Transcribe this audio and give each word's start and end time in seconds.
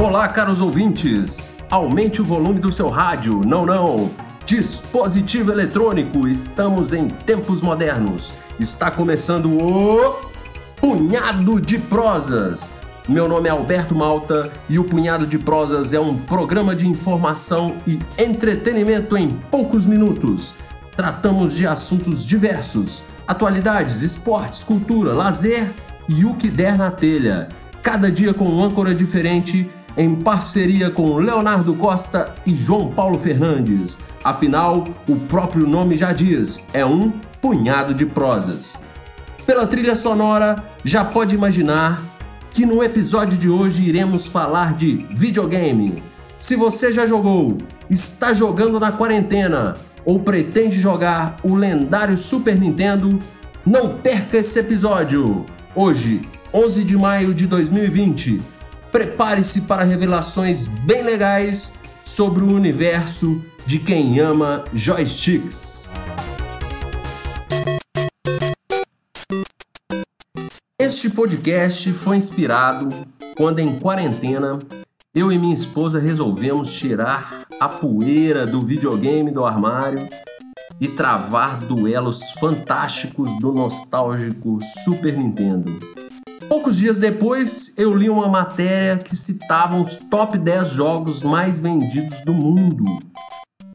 Olá, 0.00 0.28
caros 0.28 0.60
ouvintes! 0.60 1.58
Aumente 1.68 2.22
o 2.22 2.24
volume 2.24 2.60
do 2.60 2.70
seu 2.70 2.88
rádio. 2.88 3.44
Não, 3.44 3.66
não! 3.66 4.12
Dispositivo 4.46 5.50
eletrônico, 5.50 6.28
estamos 6.28 6.92
em 6.92 7.08
tempos 7.08 7.60
modernos. 7.60 8.32
Está 8.60 8.92
começando 8.92 9.50
o 9.50 10.30
Punhado 10.76 11.60
de 11.60 11.78
Prosas. 11.78 12.74
Meu 13.08 13.26
nome 13.26 13.48
é 13.48 13.50
Alberto 13.50 13.92
Malta 13.92 14.52
e 14.68 14.78
o 14.78 14.84
Punhado 14.84 15.26
de 15.26 15.36
Prosas 15.36 15.92
é 15.92 15.98
um 15.98 16.16
programa 16.16 16.76
de 16.76 16.86
informação 16.86 17.78
e 17.84 17.98
entretenimento 18.16 19.16
em 19.16 19.30
poucos 19.50 19.84
minutos. 19.84 20.54
Tratamos 20.94 21.54
de 21.54 21.66
assuntos 21.66 22.24
diversos: 22.24 23.02
atualidades, 23.26 24.00
esportes, 24.02 24.62
cultura, 24.62 25.12
lazer 25.12 25.72
e 26.08 26.24
o 26.24 26.34
que 26.34 26.48
der 26.48 26.78
na 26.78 26.92
telha. 26.92 27.48
Cada 27.82 28.12
dia 28.12 28.32
com 28.32 28.44
um 28.44 28.62
âncora 28.62 28.94
diferente 28.94 29.68
em 29.98 30.14
parceria 30.14 30.90
com 30.92 31.16
Leonardo 31.16 31.74
Costa 31.74 32.36
e 32.46 32.54
João 32.54 32.92
Paulo 32.92 33.18
Fernandes. 33.18 33.98
Afinal, 34.22 34.86
o 35.08 35.16
próprio 35.16 35.66
nome 35.66 35.98
já 35.98 36.12
diz, 36.12 36.64
é 36.72 36.86
um 36.86 37.10
punhado 37.40 37.92
de 37.92 38.06
prosas. 38.06 38.84
Pela 39.44 39.66
trilha 39.66 39.96
sonora, 39.96 40.62
já 40.84 41.04
pode 41.04 41.34
imaginar 41.34 42.00
que 42.52 42.64
no 42.64 42.80
episódio 42.82 43.36
de 43.36 43.50
hoje 43.50 43.82
iremos 43.82 44.28
falar 44.28 44.74
de 44.74 45.04
videogame. 45.10 46.00
Se 46.38 46.54
você 46.54 46.92
já 46.92 47.04
jogou, 47.04 47.58
está 47.90 48.32
jogando 48.32 48.78
na 48.78 48.92
quarentena 48.92 49.76
ou 50.04 50.20
pretende 50.20 50.78
jogar 50.78 51.38
o 51.42 51.56
lendário 51.56 52.16
Super 52.16 52.56
Nintendo, 52.56 53.18
não 53.66 53.98
perca 53.98 54.36
esse 54.36 54.60
episódio. 54.60 55.44
Hoje, 55.74 56.22
11 56.54 56.84
de 56.84 56.96
maio 56.96 57.34
de 57.34 57.48
2020, 57.48 58.40
prepare-se 58.90 59.62
para 59.62 59.84
revelações 59.84 60.66
bem 60.66 61.02
legais 61.02 61.74
sobre 62.04 62.42
o 62.42 62.50
universo 62.50 63.42
de 63.66 63.78
quem 63.78 64.18
ama 64.18 64.64
joysticks. 64.72 65.92
Este 70.80 71.10
podcast 71.10 71.92
foi 71.92 72.16
inspirado 72.16 72.88
quando, 73.36 73.58
em 73.58 73.78
quarentena, 73.78 74.58
eu 75.14 75.30
e 75.30 75.38
minha 75.38 75.54
esposa 75.54 76.00
resolvemos 76.00 76.72
tirar 76.72 77.46
a 77.60 77.68
poeira 77.68 78.46
do 78.46 78.62
videogame 78.62 79.30
do 79.30 79.44
armário 79.44 80.08
e 80.80 80.88
travar 80.88 81.58
duelos 81.58 82.30
fantásticos 82.40 83.38
do 83.38 83.52
nostálgico 83.52 84.58
Super 84.84 85.16
Nintendo. 85.16 85.78
Poucos 86.48 86.78
dias 86.78 86.98
depois, 86.98 87.74
eu 87.76 87.94
li 87.94 88.08
uma 88.08 88.26
matéria 88.26 88.96
que 88.96 89.14
citava 89.14 89.76
os 89.76 89.98
top 89.98 90.38
10 90.38 90.70
jogos 90.70 91.22
mais 91.22 91.58
vendidos 91.58 92.22
do 92.22 92.32
mundo. 92.32 92.86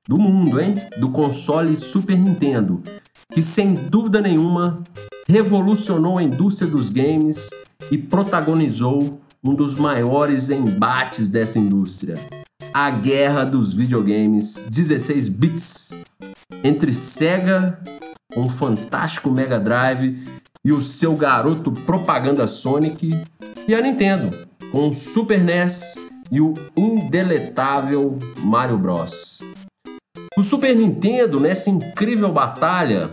Do 0.07 0.17
mundo, 0.17 0.59
hein? 0.59 0.73
Do 0.99 1.11
console 1.11 1.77
Super 1.77 2.17
Nintendo, 2.17 2.81
que 3.31 3.43
sem 3.43 3.75
dúvida 3.75 4.19
nenhuma 4.19 4.81
revolucionou 5.27 6.17
a 6.17 6.23
indústria 6.23 6.69
dos 6.69 6.89
games 6.89 7.47
e 7.91 7.97
protagonizou 7.97 9.21
um 9.43 9.53
dos 9.53 9.75
maiores 9.75 10.49
embates 10.49 11.29
dessa 11.29 11.59
indústria. 11.59 12.17
A 12.73 12.89
guerra 12.89 13.43
dos 13.43 13.71
videogames 13.71 14.65
16 14.67 15.29
bits 15.29 15.95
entre 16.63 16.91
Sega, 16.91 17.79
um 18.35 18.49
fantástico 18.49 19.29
Mega 19.29 19.59
Drive 19.59 20.17
e 20.65 20.71
o 20.71 20.81
seu 20.81 21.15
garoto 21.15 21.71
propaganda 21.71 22.47
Sonic, 22.47 23.19
e 23.67 23.75
a 23.75 23.81
Nintendo, 23.81 24.47
com 24.71 24.89
o 24.89 24.93
Super 24.93 25.43
NES 25.43 25.95
e 26.31 26.39
o 26.39 26.53
indeletável 26.75 28.17
Mario 28.39 28.77
Bros. 28.77 29.41
O 30.37 30.41
Super 30.41 30.75
Nintendo, 30.75 31.39
nessa 31.39 31.69
incrível 31.69 32.31
batalha, 32.31 33.11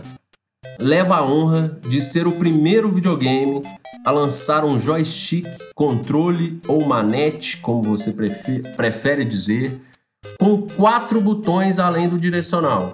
leva 0.79 1.17
a 1.17 1.25
honra 1.25 1.77
de 1.87 2.01
ser 2.01 2.25
o 2.25 2.31
primeiro 2.31 2.89
videogame 2.89 3.61
a 4.05 4.11
lançar 4.11 4.65
um 4.65 4.79
joystick, 4.79 5.45
controle 5.75 6.59
ou 6.67 6.85
manete, 6.85 7.57
como 7.57 7.83
você 7.83 8.11
prefere 8.11 9.23
dizer, 9.23 9.79
com 10.39 10.61
quatro 10.61 11.21
botões 11.21 11.79
além 11.79 12.09
do 12.09 12.17
direcional 12.17 12.93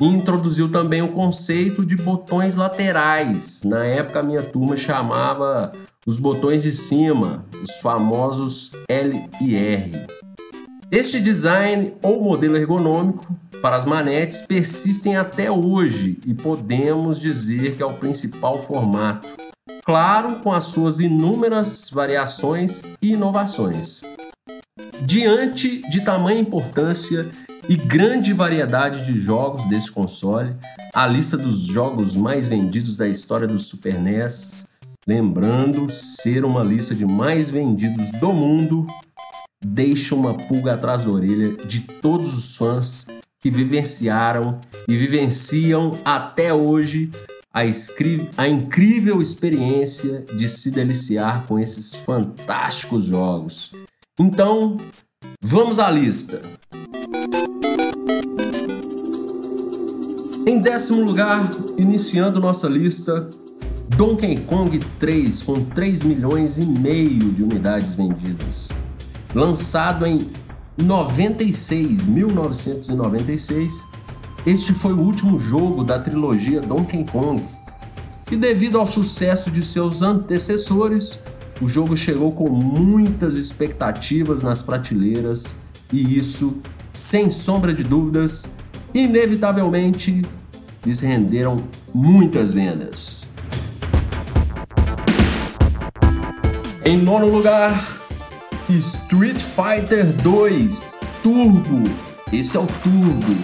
e 0.00 0.06
introduziu 0.06 0.70
também 0.70 1.02
o 1.02 1.12
conceito 1.12 1.84
de 1.84 1.96
botões 1.96 2.56
laterais. 2.56 3.62
Na 3.64 3.84
época, 3.84 4.20
a 4.20 4.22
minha 4.22 4.42
turma 4.42 4.76
chamava 4.76 5.72
os 6.06 6.18
botões 6.18 6.62
de 6.62 6.72
cima, 6.72 7.44
os 7.62 7.72
famosos 7.80 8.72
L 8.88 9.28
e 9.40 9.54
R. 9.54 10.06
Este 10.90 11.20
design 11.20 11.94
ou 12.02 12.22
modelo 12.22 12.56
ergonômico 12.56 13.26
para 13.60 13.76
as 13.76 13.84
manetes 13.84 14.40
persistem 14.40 15.16
até 15.16 15.50
hoje 15.50 16.18
e 16.26 16.32
podemos 16.32 17.20
dizer 17.20 17.76
que 17.76 17.82
é 17.82 17.86
o 17.86 17.92
principal 17.92 18.58
formato. 18.58 19.28
Claro, 19.84 20.36
com 20.36 20.50
as 20.50 20.64
suas 20.64 20.98
inúmeras 20.98 21.90
variações 21.92 22.82
e 23.02 23.12
inovações. 23.12 24.00
Diante 25.02 25.82
de 25.90 26.00
tamanha 26.00 26.40
importância 26.40 27.28
e 27.70 27.76
grande 27.76 28.32
variedade 28.32 29.06
de 29.06 29.16
jogos 29.16 29.64
desse 29.68 29.92
console, 29.92 30.56
a 30.92 31.06
lista 31.06 31.36
dos 31.36 31.60
jogos 31.60 32.16
mais 32.16 32.48
vendidos 32.48 32.96
da 32.96 33.06
história 33.06 33.46
do 33.46 33.60
Super 33.60 33.96
NES, 33.96 34.70
lembrando 35.06 35.88
ser 35.88 36.44
uma 36.44 36.64
lista 36.64 36.96
de 36.96 37.06
mais 37.06 37.48
vendidos 37.48 38.10
do 38.18 38.32
mundo, 38.32 38.88
deixa 39.64 40.16
uma 40.16 40.34
pulga 40.34 40.74
atrás 40.74 41.04
da 41.04 41.12
orelha 41.12 41.50
de 41.64 41.82
todos 41.82 42.36
os 42.36 42.56
fãs 42.56 43.06
que 43.38 43.52
vivenciaram 43.52 44.60
e 44.88 44.96
vivenciam 44.96 45.96
até 46.04 46.52
hoje 46.52 47.08
a, 47.54 47.60
a, 48.36 48.48
incrível 48.48 49.22
experiência 49.22 50.24
de 50.36 50.48
se 50.48 50.72
deliciar 50.72 51.46
com 51.46 51.56
esses 51.56 51.94
fantásticos 51.94 53.04
jogos. 53.04 53.70
Então, 54.18 54.76
vamos 55.40 55.78
à 55.78 55.88
lista. 55.88 56.42
Em 60.50 60.58
décimo 60.58 61.00
lugar, 61.00 61.48
iniciando 61.78 62.40
nossa 62.40 62.68
lista, 62.68 63.30
Donkey 63.96 64.40
Kong 64.40 64.80
3 64.98 65.42
com 65.42 65.54
3 65.64 66.02
milhões 66.02 66.58
e 66.58 66.66
meio 66.66 67.30
de 67.30 67.44
unidades 67.44 67.94
vendidas. 67.94 68.70
Lançado 69.32 70.04
em 70.04 70.26
96, 70.76 72.04
1996, 72.04 73.86
este 74.44 74.74
foi 74.74 74.92
o 74.92 74.98
último 74.98 75.38
jogo 75.38 75.84
da 75.84 76.00
trilogia 76.00 76.60
Donkey 76.60 77.04
Kong. 77.04 77.40
E 78.28 78.34
devido 78.34 78.76
ao 78.76 78.88
sucesso 78.88 79.52
de 79.52 79.64
seus 79.64 80.02
antecessores, 80.02 81.22
o 81.62 81.68
jogo 81.68 81.96
chegou 81.96 82.32
com 82.32 82.50
muitas 82.50 83.36
expectativas 83.36 84.42
nas 84.42 84.62
prateleiras 84.62 85.58
e 85.92 86.18
isso, 86.18 86.56
sem 86.92 87.30
sombra 87.30 87.72
de 87.72 87.84
dúvidas, 87.84 88.50
inevitavelmente 88.92 90.24
lhes 90.84 91.00
renderam 91.00 91.64
muitas 91.92 92.52
vendas. 92.52 93.30
Em 96.84 96.96
nono 96.96 97.28
lugar, 97.28 98.00
Street 98.68 99.42
Fighter 99.42 100.06
2 100.22 101.00
Turbo. 101.22 101.90
Esse 102.32 102.56
é 102.56 102.60
o 102.60 102.66
Turbo, 102.66 103.36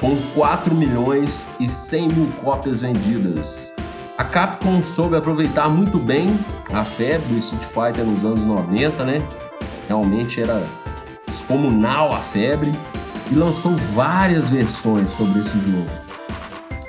com 0.00 0.16
4 0.34 0.74
milhões 0.74 1.48
e 1.60 1.68
100 1.68 2.08
mil 2.08 2.32
cópias 2.42 2.80
vendidas. 2.80 3.74
A 4.16 4.24
Capcom 4.24 4.82
soube 4.82 5.16
aproveitar 5.16 5.68
muito 5.68 5.98
bem 5.98 6.38
a 6.72 6.84
febre 6.84 7.28
do 7.28 7.38
Street 7.38 7.62
Fighter 7.62 8.04
nos 8.04 8.24
anos 8.24 8.44
90, 8.44 9.04
né? 9.04 9.22
Realmente 9.86 10.40
era 10.40 10.66
descomunal 11.26 12.12
a 12.12 12.20
febre 12.20 12.72
e 13.30 13.34
lançou 13.34 13.76
várias 13.76 14.48
versões 14.48 15.10
sobre 15.10 15.40
esse 15.40 15.58
jogo. 15.60 16.07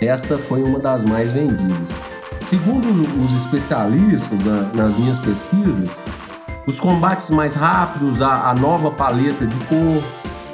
Esta 0.02 0.40
foi 0.40 0.64
uma 0.64 0.80
das 0.80 1.04
mais 1.04 1.32
vendidas. 1.32 1.94
Segundo 2.38 3.22
os 3.22 3.36
especialistas 3.36 4.46
nas 4.74 4.96
minhas 4.96 5.20
pesquisas, 5.20 6.02
os 6.66 6.80
combates 6.80 7.30
mais 7.32 7.54
rápidos, 7.54 8.22
a, 8.22 8.50
a 8.50 8.54
nova 8.54 8.92
paleta 8.92 9.46
de 9.46 9.60
cor, 9.66 10.02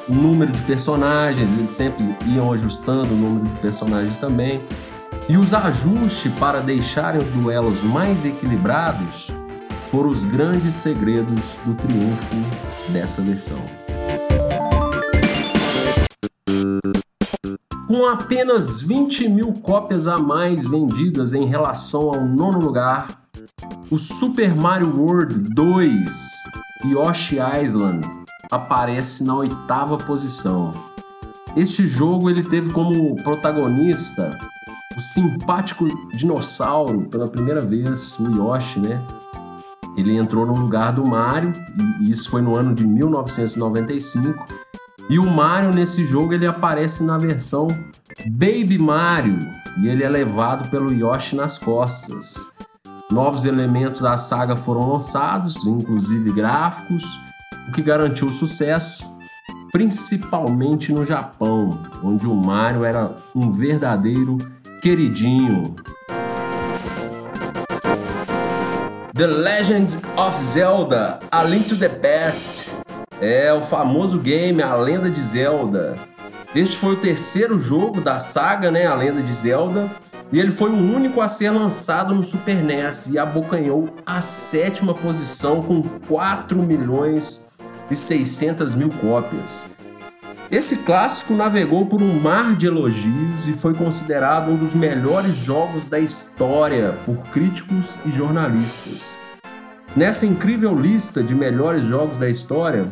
o 0.09 0.13
número 0.13 0.51
de 0.51 0.61
personagens, 0.63 1.53
eles 1.53 1.73
sempre 1.73 2.15
iam 2.25 2.51
ajustando 2.51 3.13
o 3.13 3.17
número 3.17 3.45
de 3.47 3.55
personagens 3.57 4.17
também. 4.17 4.61
E 5.29 5.37
os 5.37 5.53
ajustes 5.53 6.31
para 6.33 6.59
deixarem 6.59 7.21
os 7.21 7.29
duelos 7.29 7.83
mais 7.83 8.25
equilibrados 8.25 9.31
foram 9.91 10.09
os 10.09 10.25
grandes 10.25 10.73
segredos 10.73 11.59
do 11.65 11.73
triunfo 11.75 12.35
dessa 12.91 13.21
versão. 13.21 13.84
Com 18.05 18.11
apenas 18.11 18.81
20 18.81 19.27
mil 19.29 19.51
cópias 19.51 20.05
a 20.05 20.19
mais 20.19 20.67
vendidas 20.67 21.33
em 21.33 21.47
relação 21.47 22.13
ao 22.13 22.23
nono 22.23 22.59
lugar, 22.59 23.19
o 23.89 23.97
Super 23.97 24.55
Mario 24.55 24.95
World 24.95 25.33
2 25.55 26.03
Yoshi 26.85 27.37
Island 27.63 28.07
aparece 28.51 29.23
na 29.23 29.35
oitava 29.35 29.97
posição. 29.97 30.71
Este 31.57 31.87
jogo 31.87 32.29
ele 32.29 32.43
teve 32.43 32.71
como 32.71 33.15
protagonista 33.23 34.37
o 34.95 34.99
simpático 34.99 35.87
dinossauro 36.15 37.09
pela 37.09 37.27
primeira 37.27 37.59
vez, 37.59 38.19
o 38.19 38.29
Yoshi, 38.29 38.81
né? 38.81 39.03
Ele 39.97 40.15
entrou 40.15 40.45
no 40.45 40.53
lugar 40.53 40.93
do 40.93 41.03
Mario 41.03 41.55
e 41.99 42.11
isso 42.11 42.29
foi 42.29 42.43
no 42.43 42.55
ano 42.55 42.75
de 42.75 42.85
1995. 42.85 44.45
E 45.07 45.19
o 45.19 45.25
Mario 45.25 45.71
nesse 45.71 46.03
jogo 46.03 46.33
ele 46.33 46.47
aparece 46.47 47.03
na 47.03 47.15
versão 47.15 47.67
Baby 48.25 48.79
Mario 48.79 49.37
e 49.77 49.87
ele 49.87 50.03
é 50.03 50.09
levado 50.09 50.69
pelo 50.71 50.91
Yoshi 50.91 51.35
nas 51.35 51.59
costas. 51.59 52.47
Novos 53.11 53.45
elementos 53.45 54.01
da 54.01 54.17
saga 54.17 54.55
foram 54.55 54.89
lançados, 54.91 55.67
inclusive 55.67 56.31
gráficos, 56.31 57.03
o 57.69 57.71
que 57.71 57.83
garantiu 57.83 58.31
sucesso, 58.31 59.05
principalmente 59.71 60.91
no 60.91 61.05
Japão, 61.05 61.79
onde 62.03 62.25
o 62.25 62.33
Mario 62.33 62.83
era 62.83 63.15
um 63.35 63.51
verdadeiro 63.51 64.39
queridinho. 64.81 65.75
The 69.13 69.27
Legend 69.27 69.99
of 70.17 70.43
Zelda: 70.43 71.19
A 71.31 71.43
Link 71.43 71.67
to 71.67 71.77
the 71.77 71.89
Past 71.89 72.71
é 73.21 73.53
o 73.53 73.61
famoso 73.61 74.19
game 74.19 74.61
A 74.61 74.75
Lenda 74.75 75.09
de 75.09 75.21
Zelda. 75.21 75.97
Este 76.53 76.77
foi 76.77 76.93
o 76.93 76.99
terceiro 76.99 77.59
jogo 77.59 78.01
da 78.01 78.19
saga, 78.19 78.71
né, 78.71 78.85
A 78.85 78.95
Lenda 78.95 79.21
de 79.21 79.33
Zelda, 79.33 79.91
e 80.31 80.39
ele 80.39 80.51
foi 80.51 80.69
o 80.69 80.95
único 80.95 81.21
a 81.21 81.27
ser 81.27 81.49
lançado 81.49 82.13
no 82.13 82.23
Super 82.23 82.63
NES 82.63 83.07
e 83.07 83.19
abocanhou 83.19 83.89
a 84.05 84.21
sétima 84.21 84.93
posição 84.93 85.61
com 85.61 85.81
4 86.07 86.57
milhões 86.61 87.47
e 87.89 87.95
600 87.95 88.73
mil 88.73 88.89
cópias. 88.89 89.69
Esse 90.51 90.77
clássico 90.77 91.33
navegou 91.33 91.87
por 91.87 92.01
um 92.01 92.19
mar 92.19 92.55
de 92.55 92.67
elogios 92.67 93.47
e 93.47 93.53
foi 93.53 93.73
considerado 93.73 94.51
um 94.51 94.55
dos 94.55 94.75
melhores 94.75 95.37
jogos 95.37 95.87
da 95.87 95.99
história 95.99 96.99
por 97.05 97.17
críticos 97.29 97.97
e 98.05 98.11
jornalistas. 98.11 99.24
Nessa 99.95 100.25
incrível 100.25 100.75
lista 100.75 101.23
de 101.23 101.33
melhores 101.33 101.85
jogos 101.85 102.17
da 102.17 102.29
história, 102.29 102.91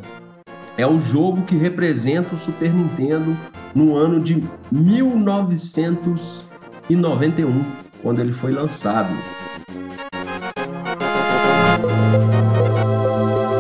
é 0.77 0.87
o 0.87 0.97
jogo 0.97 1.41
que 1.41 1.57
representa 1.57 2.33
o 2.33 2.37
Super 2.37 2.73
Nintendo 2.73 3.37
no 3.75 3.97
ano 3.97 4.21
de 4.21 4.41
1991, 4.71 7.65
quando 8.01 8.21
ele 8.21 8.31
foi 8.31 8.53
lançado. 8.53 9.13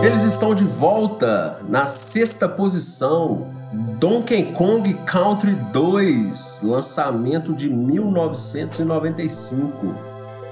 Eles 0.01 0.23
estão 0.23 0.55
de 0.55 0.63
volta 0.63 1.59
na 1.67 1.85
sexta 1.85 2.47
posição 2.47 3.51
Donkey 3.99 4.53
Kong 4.53 4.93
Country 5.05 5.55
2, 5.73 6.61
lançamento 6.63 7.53
de 7.53 7.69
1995, 7.69 9.93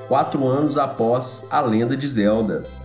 quatro 0.10 0.46
anos 0.46 0.78
após 0.78 1.48
a 1.50 1.62
lenda 1.62 1.96
de 1.96 2.06
Zelda. 2.06 2.81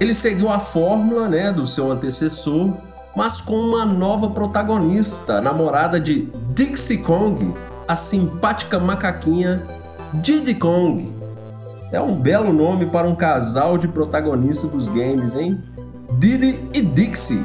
Ele 0.00 0.14
seguiu 0.14 0.48
a 0.48 0.60
fórmula 0.60 1.28
né, 1.28 1.52
do 1.52 1.66
seu 1.66 1.90
antecessor, 1.90 2.72
mas 3.16 3.40
com 3.40 3.56
uma 3.56 3.84
nova 3.84 4.30
protagonista, 4.30 5.40
namorada 5.40 5.98
de 5.98 6.28
Dixie 6.54 6.98
Kong, 6.98 7.52
a 7.86 7.96
simpática 7.96 8.78
macaquinha 8.78 9.66
Diddy 10.14 10.54
Kong. 10.54 11.12
É 11.90 12.00
um 12.00 12.14
belo 12.14 12.52
nome 12.52 12.86
para 12.86 13.08
um 13.08 13.14
casal 13.14 13.76
de 13.76 13.88
protagonistas 13.88 14.70
dos 14.70 14.88
games, 14.88 15.34
hein? 15.34 15.60
Diddy 16.18 16.68
e 16.74 16.80
Dixie. 16.80 17.44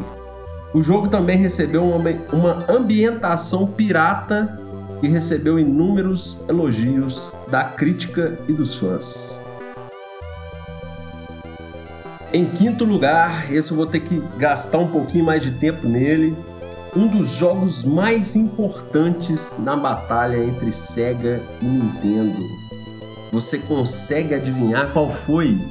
O 0.73 0.81
jogo 0.81 1.07
também 1.07 1.37
recebeu 1.37 1.83
uma, 1.83 2.65
ambientação 2.67 3.67
pirata 3.67 4.59
que 4.99 5.07
recebeu 5.07 5.59
inúmeros 5.59 6.43
elogios 6.47 7.37
da 7.49 7.63
crítica 7.63 8.39
e 8.47 8.53
dos 8.53 8.77
fãs. 8.77 9.42
Em 12.35 12.45
quinto 12.45 12.83
lugar, 12.83 13.53
esse 13.53 13.69
eu 13.69 13.77
vou 13.77 13.85
ter 13.85 13.99
que 13.99 14.19
gastar 14.39 14.79
um 14.79 14.87
pouquinho 14.87 15.23
mais 15.23 15.43
de 15.43 15.51
tempo 15.51 15.87
nele. 15.87 16.35
Um 16.95 17.07
dos 17.07 17.35
jogos 17.35 17.83
mais 17.83 18.35
importantes 18.35 19.57
na 19.59 19.75
batalha 19.75 20.43
entre 20.43 20.71
Sega 20.71 21.43
e 21.61 21.65
Nintendo. 21.65 22.43
Você 23.31 23.59
consegue 23.59 24.33
adivinhar 24.33 24.91
qual 24.91 25.11
foi? 25.11 25.61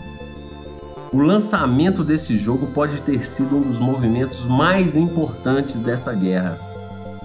O 1.12 1.20
lançamento 1.20 2.05
desse 2.05 2.38
jogo 2.38 2.69
pode 2.69 3.03
ter 3.03 3.26
sido 3.26 3.56
um 3.56 3.61
dos 3.61 3.81
movimentos 3.81 4.47
mais 4.47 4.97
importantes 4.97 5.81
dessa 5.81 6.12
guerra. 6.12 6.56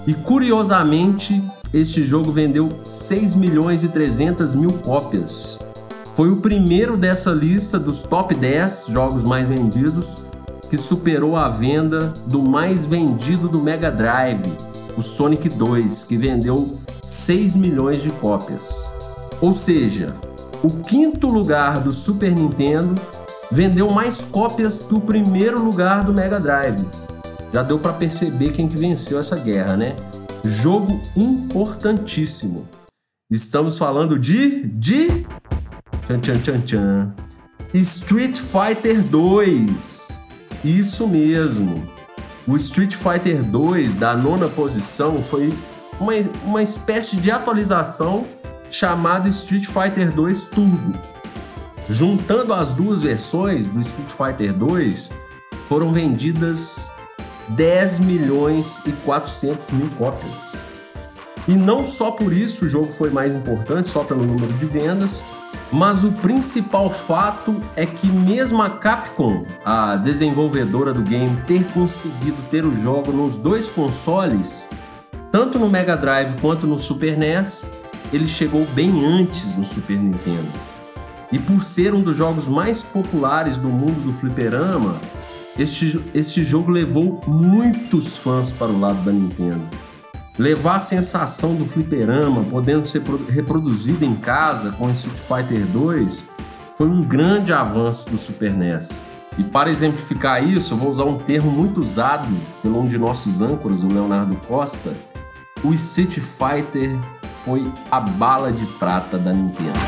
E 0.08 0.16
curiosamente, 0.16 1.44
este 1.72 2.04
jogo 2.04 2.32
vendeu 2.32 2.72
6 2.88 3.36
milhões 3.36 3.84
e 3.84 3.90
300 3.90 4.56
mil 4.56 4.74
cópias. 4.80 5.60
Foi 6.18 6.32
o 6.32 6.38
primeiro 6.38 6.98
dessa 6.98 7.30
lista 7.30 7.78
dos 7.78 8.02
top 8.02 8.34
10 8.34 8.88
jogos 8.88 9.24
mais 9.24 9.48
vendidos 9.48 10.24
que 10.68 10.76
superou 10.76 11.38
a 11.38 11.48
venda 11.48 12.12
do 12.26 12.42
mais 12.42 12.88
vendido 12.88 13.48
do 13.48 13.62
Mega 13.62 13.92
Drive, 13.92 14.52
o 14.98 15.02
Sonic 15.04 15.48
2, 15.48 16.06
que 16.06 16.18
vendeu 16.18 16.80
6 17.06 17.56
milhões 17.56 18.02
de 18.02 18.10
cópias. 18.10 18.90
Ou 19.40 19.54
seja, 19.54 20.12
o 20.64 20.72
quinto 20.82 21.28
lugar 21.28 21.82
do 21.82 21.92
Super 21.92 22.32
Nintendo 22.32 23.00
vendeu 23.52 23.88
mais 23.92 24.24
cópias 24.24 24.82
que 24.82 24.96
o 24.96 25.00
primeiro 25.00 25.64
lugar 25.64 26.04
do 26.04 26.12
Mega 26.12 26.40
Drive. 26.40 26.84
Já 27.54 27.62
deu 27.62 27.78
para 27.78 27.94
perceber 27.94 28.54
quem 28.54 28.68
que 28.68 28.76
venceu 28.76 29.20
essa 29.20 29.36
guerra, 29.36 29.78
né? 29.78 29.96
Jogo 30.44 31.00
importantíssimo. 31.16 32.68
Estamos 33.30 33.78
falando 33.78 34.18
de 34.18 34.66
de 34.68 35.28
tchan, 36.08 36.20
tchan, 36.20 36.40
tchan, 36.40 36.62
tchan. 36.62 37.14
Street 37.74 38.38
Fighter 38.38 39.04
2. 39.04 40.26
Isso 40.64 41.08
mesmo. 41.08 41.86
O 42.48 42.56
Street 42.56 42.96
Fighter 42.96 43.44
2 43.44 43.98
da 43.98 44.16
nona 44.16 44.48
posição 44.48 45.22
foi 45.22 45.54
uma, 46.00 46.14
uma 46.46 46.64
espécie 46.64 47.18
de 47.18 47.30
atualização 47.30 48.26
chamada 48.72 49.28
Street 49.28 49.66
Fighter 49.66 50.12
2 50.12 50.46
Turbo 50.46 50.98
Juntando 51.90 52.54
as 52.54 52.70
duas 52.70 53.02
versões 53.02 53.70
do 53.70 53.80
Street 53.80 54.12
Fighter 54.12 54.54
2, 54.54 55.10
foram 55.70 55.94
vendidas 55.94 56.92
10 57.50 58.02
milhões 58.02 58.82
e 58.86 58.92
400 58.92 59.72
mil 59.72 59.90
cópias. 59.92 60.66
E 61.48 61.56
não 61.56 61.86
só 61.86 62.12
por 62.12 62.34
isso 62.34 62.66
o 62.66 62.68
jogo 62.68 62.92
foi 62.92 63.10
mais 63.10 63.34
importante, 63.34 63.90
só 63.90 64.04
pelo 64.04 64.26
número 64.26 64.54
de 64.54 64.66
vendas, 64.66 65.24
mas 65.72 66.04
o 66.04 66.12
principal 66.12 66.90
fato 66.90 67.62
é 67.76 67.86
que 67.86 68.08
mesmo 68.08 68.62
a 68.62 68.70
Capcom, 68.70 69.46
a 69.64 69.96
desenvolvedora 69.96 70.94
do 70.94 71.02
game, 71.02 71.38
ter 71.48 71.66
conseguido 71.72 72.42
ter 72.50 72.66
o 72.66 72.76
jogo 72.76 73.12
nos 73.12 73.38
dois 73.38 73.70
consoles, 73.70 74.70
tanto 75.32 75.58
no 75.58 75.70
Mega 75.70 75.96
Drive 75.96 76.40
quanto 76.40 76.68
no 76.68 76.78
Super 76.78 77.18
NES, 77.18 77.72
ele 78.12 78.28
chegou 78.28 78.66
bem 78.66 79.06
antes 79.06 79.56
no 79.56 79.64
Super 79.64 79.98
Nintendo. 79.98 80.52
E 81.32 81.40
por 81.40 81.64
ser 81.64 81.94
um 81.94 82.02
dos 82.02 82.18
jogos 82.18 82.48
mais 82.48 82.82
populares 82.82 83.58
do 83.58 83.68
mundo 83.68 84.02
do 84.04 84.14
fliperama, 84.14 85.00
este, 85.58 86.02
este 86.14 86.44
jogo 86.44 86.72
levou 86.72 87.22
muitos 87.28 88.18
fãs 88.18 88.54
para 88.54 88.72
o 88.72 88.80
lado 88.80 89.04
da 89.04 89.12
Nintendo. 89.12 89.68
Levar 90.38 90.76
a 90.76 90.80
sensação 90.80 91.56
do 91.56 91.66
fliperama, 91.66 92.44
podendo 92.44 92.86
ser 92.86 93.02
reproduzido 93.28 94.06
em 94.06 94.16
casa 94.16 94.72
com 94.72 94.88
Street 94.92 95.18
Fighter 95.18 95.66
2, 95.66 96.28
foi 96.78 96.88
um 96.88 97.02
grande 97.02 97.52
avanço 97.52 98.08
do 98.12 98.20
Super 98.20 98.54
NES. 98.54 99.04
E 99.36 99.44
para 99.44 99.72
exemplificar 99.72 100.44
isso, 100.44 100.76
eu 100.76 100.78
vou 100.78 100.90
usar 100.90 101.06
um 101.06 101.18
termo 101.18 101.50
muito 101.50 101.82
usado 101.82 102.32
pelo 102.62 102.80
um 102.80 102.88
de 102.88 103.00
nossos 103.00 103.42
âncoras, 103.42 103.82
o 103.82 103.88
Leonardo 103.88 104.36
Costa. 104.48 104.94
O 105.64 105.74
Street 105.74 106.20
Fighter 106.20 106.96
foi 107.44 107.72
a 107.90 108.00
bala 108.00 108.52
de 108.52 108.68
prata 108.78 109.18
da 109.18 109.34
Nintendo. 109.34 109.80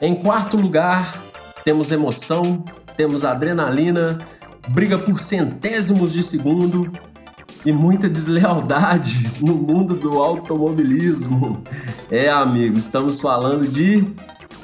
Em 0.00 0.14
quarto 0.14 0.56
lugar, 0.56 1.22
temos 1.62 1.92
emoção, 1.92 2.64
temos 2.96 3.26
adrenalina, 3.26 4.16
briga 4.68 4.96
por 4.96 5.20
centésimos 5.20 6.14
de 6.14 6.22
segundo 6.22 6.90
e 7.66 7.72
muita 7.72 8.08
deslealdade 8.08 9.32
no 9.40 9.54
mundo 9.54 9.94
do 9.96 10.22
automobilismo. 10.22 11.62
É, 12.10 12.30
amigo, 12.30 12.78
estamos 12.78 13.20
falando 13.20 13.66
de 13.66 14.06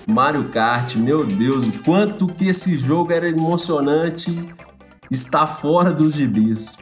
Mario 0.06 0.48
Kart. 0.50 0.94
Meu 0.94 1.26
Deus, 1.26 1.66
o 1.66 1.82
quanto 1.82 2.28
que 2.28 2.46
esse 2.46 2.78
jogo 2.78 3.12
era 3.12 3.28
emocionante 3.28 4.48
está 5.10 5.46
fora 5.46 5.92
dos 5.92 6.14
gibis. 6.14 6.78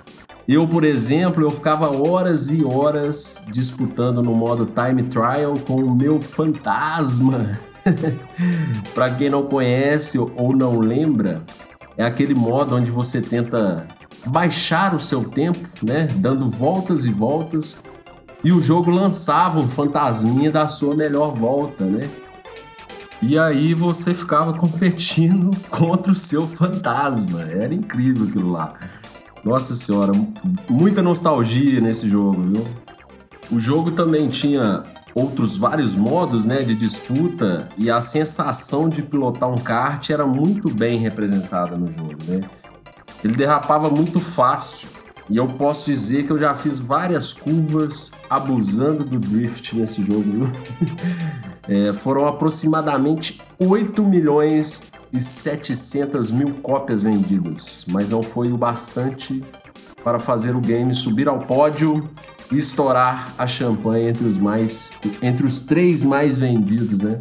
Eu, 0.46 0.68
por 0.68 0.84
exemplo, 0.84 1.42
eu 1.42 1.50
ficava 1.50 1.90
horas 1.90 2.50
e 2.50 2.62
horas 2.64 3.42
disputando 3.50 4.22
no 4.22 4.34
modo 4.34 4.66
time 4.66 5.04
trial 5.04 5.54
com 5.66 5.76
o 5.76 5.94
meu 5.94 6.20
fantasma 6.20 7.58
Para 8.94 9.14
quem 9.14 9.30
não 9.30 9.44
conhece 9.44 10.18
ou 10.18 10.54
não 10.54 10.78
lembra, 10.78 11.42
é 11.96 12.04
aquele 12.04 12.34
modo 12.34 12.76
onde 12.76 12.90
você 12.90 13.20
tenta 13.20 13.86
baixar 14.26 14.94
o 14.94 14.98
seu 14.98 15.24
tempo, 15.24 15.68
né, 15.82 16.06
dando 16.16 16.48
voltas 16.48 17.04
e 17.04 17.10
voltas, 17.10 17.78
e 18.42 18.52
o 18.52 18.60
jogo 18.60 18.90
lançava 18.90 19.58
um 19.58 19.68
fantasminha 19.68 20.50
da 20.50 20.66
sua 20.66 20.94
melhor 20.94 21.34
volta, 21.34 21.84
né? 21.84 22.08
E 23.22 23.38
aí 23.38 23.74
você 23.74 24.14
ficava 24.14 24.54
competindo 24.54 25.50
contra 25.68 26.10
o 26.10 26.16
seu 26.16 26.46
fantasma. 26.46 27.42
Era 27.42 27.74
incrível 27.74 28.26
aquilo 28.26 28.50
lá. 28.50 28.74
Nossa 29.44 29.74
senhora, 29.74 30.12
muita 30.68 31.02
nostalgia 31.02 31.80
nesse 31.80 32.08
jogo, 32.08 32.42
viu? 32.42 32.66
O 33.50 33.58
jogo 33.58 33.90
também 33.90 34.28
tinha 34.28 34.82
outros 35.14 35.58
vários 35.58 35.94
modos 35.96 36.46
né, 36.46 36.62
de 36.62 36.74
disputa 36.74 37.68
e 37.76 37.90
a 37.90 38.00
sensação 38.00 38.88
de 38.88 39.02
pilotar 39.02 39.50
um 39.50 39.56
kart 39.56 40.08
era 40.08 40.26
muito 40.26 40.72
bem 40.72 40.98
representada 40.98 41.76
no 41.76 41.90
jogo. 41.90 42.16
Né? 42.26 42.40
Ele 43.22 43.34
derrapava 43.34 43.90
muito 43.90 44.20
fácil 44.20 44.88
e 45.28 45.36
eu 45.36 45.46
posso 45.46 45.86
dizer 45.86 46.24
que 46.24 46.32
eu 46.32 46.38
já 46.38 46.54
fiz 46.54 46.78
várias 46.78 47.32
curvas 47.32 48.12
abusando 48.28 49.04
do 49.04 49.18
drift 49.18 49.76
nesse 49.76 50.04
jogo. 50.04 50.50
É, 51.68 51.92
foram 51.92 52.26
aproximadamente 52.26 53.40
8 53.56 54.02
milhões 54.02 54.90
e 55.12 55.20
700 55.20 56.32
mil 56.32 56.54
cópias 56.54 57.02
vendidas, 57.02 57.84
mas 57.86 58.10
não 58.10 58.22
foi 58.22 58.50
o 58.50 58.56
bastante 58.56 59.40
para 60.02 60.18
fazer 60.18 60.56
o 60.56 60.60
game 60.60 60.92
subir 60.92 61.28
ao 61.28 61.38
pódio 61.38 62.10
e 62.50 62.58
estourar 62.58 63.32
a 63.38 63.46
champanhe 63.46 64.08
entre 64.08 64.26
os 64.26 64.36
mais 64.38 64.92
entre 65.22 65.46
os 65.46 65.62
três 65.62 66.02
mais 66.02 66.38
vendidos, 66.38 67.02
né? 67.02 67.20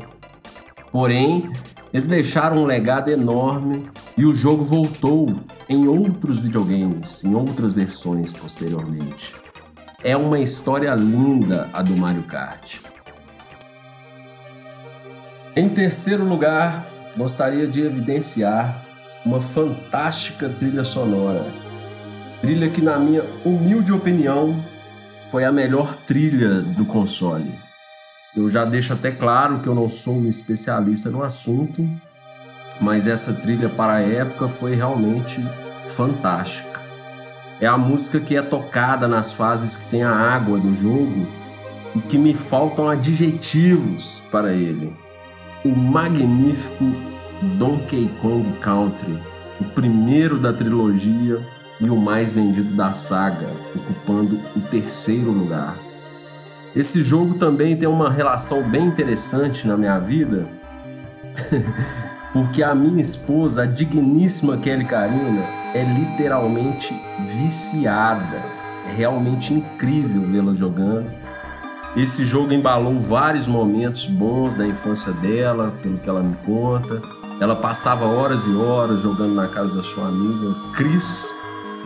Porém, 0.92 1.48
eles 1.94 2.08
deixaram 2.08 2.64
um 2.64 2.66
legado 2.66 3.10
enorme 3.10 3.84
e 4.20 4.26
o 4.26 4.36
jogo 4.36 4.66
voltou 4.66 5.34
em 5.70 5.88
outros 5.88 6.40
videogames, 6.40 7.24
em 7.24 7.34
outras 7.36 7.72
versões 7.72 8.34
posteriormente. 8.34 9.34
É 10.04 10.18
uma 10.18 10.42
história 10.42 10.94
linda 10.94 11.70
a 11.72 11.82
do 11.82 11.96
Mario 11.96 12.24
Kart. 12.24 12.80
Em 15.56 15.70
terceiro 15.70 16.26
lugar, 16.26 16.86
gostaria 17.16 17.66
de 17.66 17.80
evidenciar 17.80 18.84
uma 19.26 19.40
fantástica 19.40 20.50
trilha 20.50 20.84
sonora. 20.84 21.46
Trilha 22.42 22.70
que, 22.70 22.82
na 22.82 23.00
minha 23.00 23.24
humilde 23.46 23.94
opinião, 23.94 24.62
foi 25.32 25.46
a 25.46 25.52
melhor 25.52 25.96
trilha 25.96 26.62
do 26.62 26.84
console. 26.84 27.58
Eu 28.36 28.50
já 28.50 28.66
deixo 28.66 28.92
até 28.92 29.12
claro 29.12 29.60
que 29.60 29.70
eu 29.70 29.76
não 29.76 29.88
sou 29.88 30.18
um 30.18 30.28
especialista 30.28 31.10
no 31.10 31.24
assunto, 31.24 31.90
mas 32.80 33.08
essa 33.08 33.34
trilha 33.34 33.70
para 33.70 33.94
a 33.94 34.02
época 34.02 34.48
foi 34.48 34.76
realmente 34.76 35.46
fantástica. 35.88 36.80
É 37.60 37.68
a 37.68 37.78
música 37.78 38.20
que 38.20 38.38
é 38.38 38.42
tocada 38.42 39.08
nas 39.08 39.32
fases 39.32 39.76
que 39.76 39.86
tem 39.86 40.04
a 40.04 40.16
água 40.16 40.58
do 40.58 40.74
jogo 40.74 41.28
e 41.96 42.00
que 42.00 42.18
me 42.18 42.34
faltam 42.34 42.88
adjetivos 42.88 44.24
para 44.32 44.54
ele 44.54 44.94
o 45.64 45.70
magnífico 45.70 46.86
Donkey 47.58 48.10
Kong 48.22 48.50
Country, 48.60 49.22
o 49.60 49.66
primeiro 49.66 50.40
da 50.40 50.54
trilogia 50.54 51.46
e 51.82 51.90
o 51.90 51.96
mais 51.96 52.32
vendido 52.32 52.74
da 52.74 52.94
saga, 52.94 53.48
ocupando 53.76 54.40
o 54.56 54.62
terceiro 54.62 55.32
lugar. 55.32 55.76
Esse 56.76 57.04
jogo 57.04 57.36
também 57.36 57.76
tem 57.76 57.88
uma 57.88 58.10
relação 58.10 58.70
bem 58.70 58.86
interessante 58.86 59.68
na 59.68 59.76
minha 59.76 60.00
vida, 60.00 60.48
porque 62.34 62.62
a 62.64 62.76
minha 62.76 63.02
esposa, 63.02 63.64
a 63.64 63.66
digníssima 63.66 64.58
Kelly 64.58 64.86
Karina, 64.86 65.44
é 65.74 65.84
literalmente 65.84 66.94
viciada. 67.20 68.42
É 68.88 68.94
realmente 68.96 69.54
incrível 69.54 70.22
vê-la 70.24 70.56
jogando 70.56 71.20
esse 71.96 72.24
jogo 72.24 72.54
embalou 72.54 73.00
vários 73.00 73.48
momentos 73.48 74.06
bons 74.06 74.56
da 74.56 74.66
infância 74.66 75.12
dela, 75.12 75.74
pelo 75.82 75.98
que 75.98 76.08
ela 76.08 76.22
me 76.22 76.36
conta. 76.46 77.02
Ela 77.42 77.56
passava 77.56 78.06
horas 78.06 78.46
e 78.46 78.56
horas 78.56 79.02
jogando 79.02 79.34
na 79.34 79.48
casa 79.48 79.78
da 79.78 79.84
sua 79.84 80.08
amiga 80.08 80.56
Cris, 80.76 81.34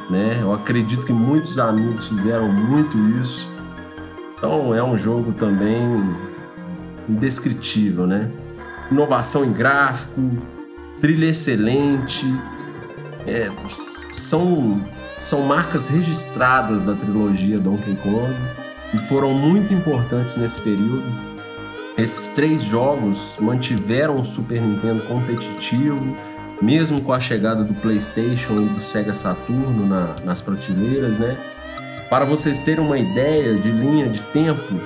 né? 0.09 0.39
Eu 0.41 0.53
acredito 0.53 1.05
que 1.05 1.13
muitos 1.13 1.57
amigos 1.57 2.09
fizeram 2.09 2.51
muito 2.51 2.97
isso. 3.19 3.49
Então 4.37 4.75
é 4.75 4.83
um 4.83 4.97
jogo 4.97 5.31
também 5.31 5.81
indescritível, 7.07 8.05
né? 8.05 8.29
Inovação 8.91 9.45
em 9.45 9.51
gráfico, 9.51 10.21
trilha 10.99 11.27
excelente, 11.27 12.25
é, 13.25 13.49
são, 13.67 14.83
são 15.21 15.41
marcas 15.41 15.87
registradas 15.87 16.83
da 16.83 16.93
trilogia 16.93 17.59
Donkey 17.59 17.95
Kong 17.95 18.33
e 18.93 18.97
foram 18.97 19.33
muito 19.33 19.73
importantes 19.73 20.35
nesse 20.37 20.59
período. 20.59 21.03
Esses 21.97 22.29
três 22.29 22.63
jogos 22.63 23.37
mantiveram 23.39 24.19
o 24.19 24.25
Super 24.25 24.61
Nintendo 24.61 25.03
competitivo, 25.03 26.15
mesmo 26.61 27.01
com 27.01 27.13
a 27.13 27.19
chegada 27.19 27.63
do 27.63 27.73
PlayStation 27.73 28.61
e 28.61 28.65
do 28.65 28.79
Sega 28.79 29.13
Saturno 29.13 29.85
na, 29.85 30.15
nas 30.23 30.41
prateleiras, 30.41 31.19
né? 31.19 31.37
Para 32.09 32.25
vocês 32.25 32.59
terem 32.59 32.83
uma 32.83 32.97
ideia 32.97 33.55
de 33.55 33.69
linha 33.69 34.07
de 34.07 34.21
tempo, 34.21 34.79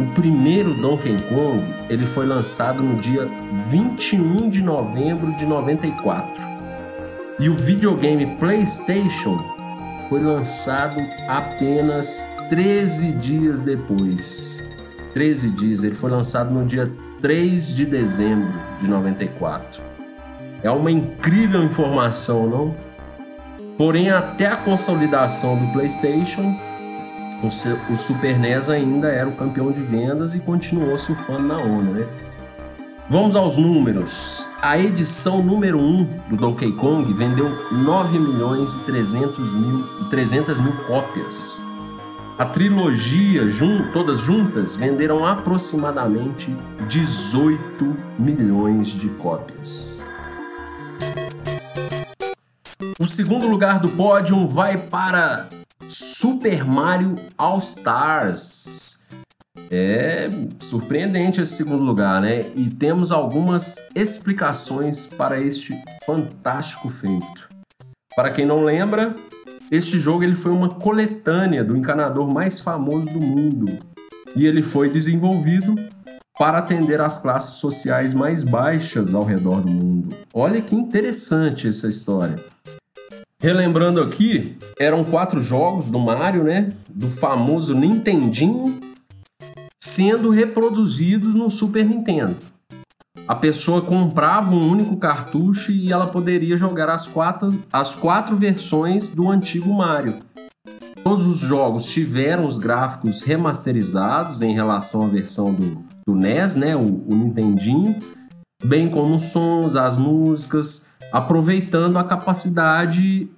o 0.00 0.06
primeiro 0.14 0.74
Donkey 0.74 1.16
Kong 1.28 1.62
ele 1.88 2.04
foi 2.04 2.26
lançado 2.26 2.82
no 2.82 3.00
dia 3.00 3.28
21 3.68 4.48
de 4.48 4.60
novembro 4.60 5.32
de 5.36 5.46
94. 5.46 6.42
E 7.38 7.48
o 7.48 7.54
videogame 7.54 8.36
PlayStation 8.36 9.38
foi 10.08 10.20
lançado 10.20 11.00
apenas 11.28 12.28
13 12.48 13.12
dias 13.12 13.60
depois. 13.60 14.64
13 15.12 15.50
dias, 15.50 15.82
ele 15.84 15.94
foi 15.94 16.10
lançado 16.10 16.52
no 16.52 16.66
dia 16.66 16.90
3 17.20 17.74
de 17.74 17.86
dezembro 17.86 18.52
de 18.80 18.88
94. 18.88 19.82
É 20.62 20.70
uma 20.70 20.90
incrível 20.90 21.62
informação, 21.62 22.48
não? 22.48 22.76
Porém, 23.76 24.10
até 24.10 24.46
a 24.46 24.56
consolidação 24.56 25.56
do 25.56 25.72
PlayStation, 25.72 26.56
o 27.46 27.96
Super 27.96 28.38
NES 28.38 28.70
ainda 28.70 29.08
era 29.08 29.28
o 29.28 29.32
campeão 29.32 29.70
de 29.72 29.80
vendas 29.80 30.34
e 30.34 30.40
continuou 30.40 30.96
surfando 30.96 31.42
na 31.42 31.58
onda, 31.58 31.90
né? 31.90 32.06
Vamos 33.08 33.36
aos 33.36 33.56
números. 33.56 34.48
A 34.62 34.78
edição 34.78 35.42
número 35.42 35.78
1 35.78 36.04
do 36.30 36.36
Donkey 36.36 36.72
Kong 36.72 37.12
vendeu 37.12 37.50
9 37.70 38.18
milhões 38.18 38.74
e 38.74 38.80
300 38.80 39.54
mil, 39.54 40.08
300 40.08 40.58
mil 40.58 40.72
cópias 40.86 41.62
a 42.36 42.44
trilogia, 42.44 43.48
jun 43.48 43.92
todas 43.92 44.18
juntas, 44.18 44.74
venderam 44.74 45.24
aproximadamente 45.24 46.52
18 46.88 47.96
milhões 48.18 48.88
de 48.88 49.08
cópias. 49.10 50.04
O 52.98 53.06
segundo 53.06 53.46
lugar 53.46 53.78
do 53.78 53.88
pódio 53.88 54.48
vai 54.48 54.76
para 54.76 55.48
Super 55.96 56.64
Mario 56.64 57.16
All 57.38 57.58
Stars. 57.58 59.04
É 59.70 60.28
surpreendente 60.58 61.40
esse 61.40 61.54
segundo 61.54 61.84
lugar, 61.84 62.20
né? 62.20 62.46
E 62.54 62.68
temos 62.70 63.12
algumas 63.12 63.76
explicações 63.94 65.06
para 65.06 65.40
este 65.40 65.72
fantástico 66.04 66.88
feito. 66.88 67.48
Para 68.16 68.30
quem 68.30 68.44
não 68.44 68.64
lembra, 68.64 69.14
este 69.70 69.98
jogo 69.98 70.24
ele 70.24 70.34
foi 70.34 70.52
uma 70.52 70.68
coletânea 70.68 71.64
do 71.64 71.76
encanador 71.76 72.32
mais 72.32 72.60
famoso 72.60 73.08
do 73.10 73.20
mundo 73.20 73.78
e 74.34 74.46
ele 74.46 74.62
foi 74.62 74.88
desenvolvido 74.88 75.74
para 76.38 76.58
atender 76.58 77.00
às 77.00 77.18
classes 77.18 77.58
sociais 77.58 78.12
mais 78.12 78.42
baixas 78.42 79.14
ao 79.14 79.24
redor 79.24 79.60
do 79.60 79.70
mundo. 79.70 80.16
Olha 80.32 80.60
que 80.60 80.74
interessante 80.74 81.68
essa 81.68 81.88
história. 81.88 82.36
Relembrando 83.44 84.00
aqui, 84.00 84.56
eram 84.78 85.04
quatro 85.04 85.38
jogos 85.38 85.90
do 85.90 85.98
Mario, 85.98 86.42
né? 86.42 86.72
Do 86.88 87.10
famoso 87.10 87.74
Nintendinho, 87.74 88.80
sendo 89.78 90.30
reproduzidos 90.30 91.34
no 91.34 91.50
Super 91.50 91.84
Nintendo 91.84 92.34
a 93.26 93.34
pessoa 93.34 93.80
comprava 93.80 94.54
um 94.54 94.70
único 94.70 94.96
cartucho 94.96 95.72
e 95.72 95.90
ela 95.90 96.06
poderia 96.06 96.56
jogar 96.56 96.90
as 96.90 97.06
quatro, 97.06 97.58
as 97.72 97.94
quatro 97.94 98.36
versões 98.36 99.08
do 99.08 99.30
antigo 99.30 99.72
Mario. 99.72 100.18
Todos 101.02 101.26
os 101.26 101.38
jogos 101.38 101.86
tiveram 101.86 102.44
os 102.44 102.58
gráficos 102.58 103.22
remasterizados 103.22 104.42
em 104.42 104.52
relação 104.52 105.06
à 105.06 105.08
versão 105.08 105.54
do, 105.54 105.82
do 106.06 106.14
NES, 106.14 106.56
né, 106.56 106.76
o, 106.76 106.80
o 106.80 107.14
Nintendinho, 107.14 107.96
bem 108.62 108.88
como 108.88 109.14
os 109.14 109.22
sons, 109.22 109.76
as 109.76 109.96
músicas, 109.96 110.86
aproveitando 111.12 111.98
a 111.98 112.04
capacidade, 112.04 113.28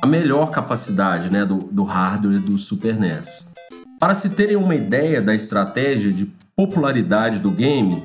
a 0.00 0.06
melhor 0.06 0.50
capacidade 0.50 1.30
né, 1.30 1.44
do, 1.44 1.58
do 1.58 1.82
hardware 1.82 2.40
do 2.40 2.56
Super 2.56 2.98
NES. 2.98 3.50
Para 3.98 4.14
se 4.14 4.30
terem 4.30 4.56
uma 4.56 4.74
ideia 4.74 5.20
da 5.22 5.34
estratégia 5.34 6.12
de 6.12 6.26
popularidade 6.56 7.38
do 7.38 7.50
game, 7.50 8.02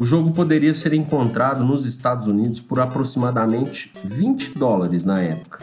O 0.00 0.04
jogo 0.04 0.30
poderia 0.30 0.72
ser 0.74 0.92
encontrado 0.92 1.64
nos 1.64 1.84
Estados 1.84 2.28
Unidos 2.28 2.60
por 2.60 2.78
aproximadamente 2.78 3.92
20 4.04 4.56
dólares 4.56 5.04
na 5.04 5.20
época, 5.20 5.58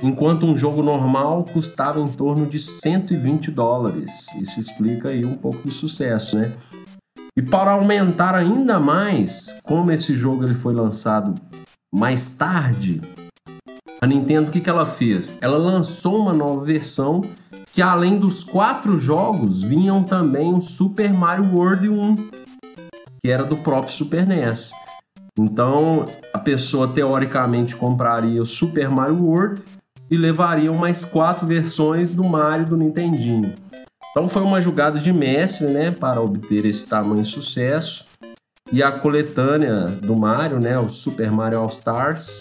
enquanto 0.00 0.46
um 0.46 0.56
jogo 0.56 0.80
normal 0.80 1.42
custava 1.52 1.98
em 1.98 2.06
torno 2.06 2.46
de 2.46 2.60
120 2.60 3.50
dólares. 3.50 4.28
Isso 4.40 4.60
explica 4.60 5.08
aí 5.08 5.24
um 5.24 5.34
pouco 5.34 5.66
do 5.66 5.72
sucesso, 5.72 6.36
né? 6.38 6.52
E 7.36 7.42
para 7.42 7.72
aumentar 7.72 8.34
ainda 8.34 8.78
mais, 8.78 9.58
como 9.62 9.92
esse 9.92 10.14
jogo 10.14 10.44
ele 10.44 10.54
foi 10.54 10.74
lançado 10.74 11.34
mais 11.92 12.32
tarde, 12.32 13.00
a 14.00 14.06
Nintendo 14.06 14.48
o 14.48 14.52
que, 14.52 14.60
que 14.60 14.70
ela 14.70 14.86
fez? 14.86 15.38
Ela 15.40 15.58
lançou 15.58 16.18
uma 16.18 16.32
nova 16.32 16.64
versão 16.64 17.22
que 17.72 17.82
além 17.82 18.18
dos 18.18 18.42
quatro 18.42 18.98
jogos 18.98 19.62
vinham 19.62 20.02
também 20.02 20.52
um 20.52 20.60
Super 20.60 21.12
Mario 21.12 21.54
World 21.54 21.88
1, 21.88 22.16
que 23.22 23.30
era 23.30 23.44
do 23.44 23.56
próprio 23.56 23.92
Super 23.92 24.26
NES. 24.26 24.72
Então 25.38 26.06
a 26.32 26.38
pessoa 26.38 26.88
teoricamente 26.88 27.76
compraria 27.76 28.42
o 28.42 28.46
Super 28.46 28.90
Mario 28.90 29.22
World 29.22 29.62
e 30.10 30.16
levaria 30.16 30.72
mais 30.72 31.04
quatro 31.04 31.46
versões 31.46 32.12
do 32.12 32.24
Mario 32.24 32.66
do 32.66 32.76
Nintendinho. 32.76 33.54
Então 34.10 34.26
foi 34.26 34.42
uma 34.42 34.60
jogada 34.60 34.98
de 34.98 35.12
mestre, 35.12 35.68
né, 35.68 35.90
para 35.90 36.20
obter 36.20 36.64
esse 36.64 36.86
tamanho 36.86 37.24
sucesso. 37.24 38.06
E 38.72 38.82
a 38.82 38.90
coletânea 38.90 39.86
do 39.86 40.16
Mario, 40.16 40.58
né, 40.58 40.78
o 40.78 40.88
Super 40.88 41.30
Mario 41.30 41.60
All 41.60 41.68
Stars, 41.68 42.40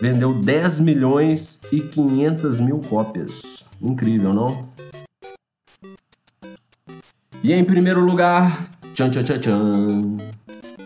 vendeu 0.00 0.34
10 0.34 0.80
milhões 0.80 1.62
e 1.72 1.80
500 1.80 2.60
mil 2.60 2.80
cópias. 2.80 3.70
Incrível, 3.80 4.32
não? 4.32 4.68
E 7.42 7.52
em 7.52 7.64
primeiro 7.64 8.00
lugar, 8.00 8.66
tchan 8.94 9.10
tchan 9.10 9.22
tchan 9.22 9.38
tchan. 9.38 10.16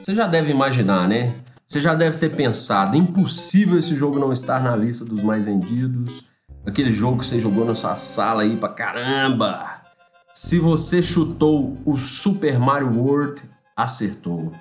Você 0.03 0.15
já 0.15 0.27
deve 0.27 0.51
imaginar, 0.51 1.09
né? 1.09 1.35
Você 1.67 1.81
já 1.81 1.95
deve 1.95 2.19
ter 2.19 2.31
pensado, 2.31 2.97
impossível 2.97 3.79
esse 3.79 3.95
jogo 3.95 4.19
não 4.19 4.33
estar 4.33 4.63
na 4.63 4.77
lista 4.77 5.05
dos 5.05 5.23
mais 5.23 5.47
vendidos. 5.47 6.25
Aquele 6.67 6.93
jogo 6.93 7.19
que 7.19 7.27
você 7.27 7.41
jogou 7.41 7.65
na 7.65 7.75
sua 7.75 7.95
sala 7.95 8.43
aí 8.43 8.57
pra 8.57 8.69
caramba. 8.69 9.70
Se 10.33 10.61
você 10.61 11.03
chutou 11.03 11.77
o 11.85 11.97
Super 11.97 12.59
Mario 12.59 12.97
World, 12.97 13.43
acertou. 13.77 14.53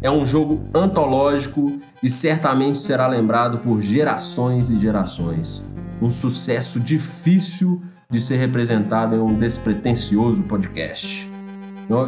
É 0.00 0.08
um 0.08 0.24
jogo 0.24 0.60
antológico 0.72 1.80
e 2.00 2.08
certamente 2.08 2.78
será 2.78 3.08
lembrado 3.08 3.58
por 3.58 3.82
gerações 3.82 4.70
e 4.70 4.78
gerações. 4.78 5.66
Um 6.00 6.08
sucesso 6.08 6.78
difícil 6.78 7.82
de 8.08 8.20
ser 8.20 8.36
representado 8.36 9.16
em 9.16 9.18
um 9.18 9.34
despretensioso 9.34 10.44
podcast. 10.44 11.28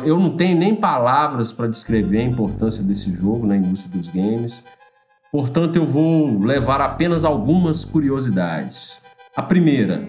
Eu 0.05 0.21
não 0.21 0.37
tenho 0.37 0.57
nem 0.57 0.77
palavras 0.77 1.51
para 1.51 1.67
descrever 1.67 2.21
a 2.21 2.25
importância 2.25 2.85
desse 2.85 3.13
jogo 3.13 3.49
na 3.49 3.57
indústria 3.57 3.99
dos 3.99 4.07
games, 4.07 4.65
portanto, 5.33 5.75
eu 5.75 5.85
vou 5.85 6.41
levar 6.41 6.81
apenas 6.81 7.25
algumas 7.25 7.85
curiosidades. 7.85 9.03
A 9.35 9.43
primeira, 9.43 10.07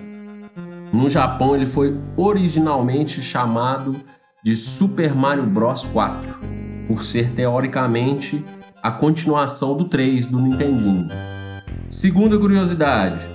no 0.93 1.09
Japão 1.09 1.55
ele 1.55 1.65
foi 1.65 1.99
originalmente 2.15 3.19
chamado 3.19 3.99
de 4.43 4.55
Super 4.55 5.15
Mario 5.15 5.45
Bros 5.45 5.83
4 5.85 6.39
por 6.87 7.03
ser 7.03 7.31
teoricamente 7.31 8.45
a 8.81 8.91
continuação 8.91 9.75
do 9.75 9.85
3 9.85 10.27
do 10.27 10.39
Nintendinho. 10.39 11.09
Segunda 11.89 12.37
curiosidade, 12.37 13.25